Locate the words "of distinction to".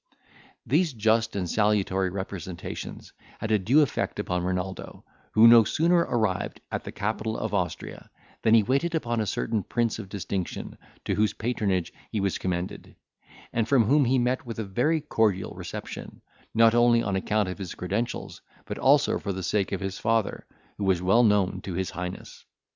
9.99-11.13